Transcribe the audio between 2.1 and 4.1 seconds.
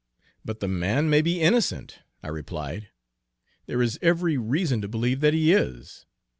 I replied; 'there is